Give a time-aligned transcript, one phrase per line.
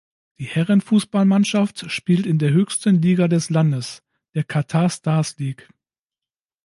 [0.39, 4.01] Die Herren-Fußballmannschaft spielt in der höchsten Liga des Landes,
[4.33, 5.69] der Qatar Stars League.